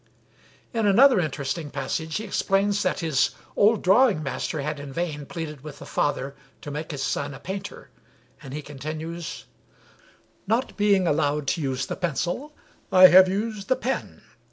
[0.73, 5.61] In another interesting passage he explains that his old drawing master had in vain pleaded
[5.63, 7.91] with the father to make his son a painter,
[8.41, 9.45] and he continues:
[10.47, 12.51] "Not being allowed to use the pencil,
[12.91, 14.23] I have used the pen.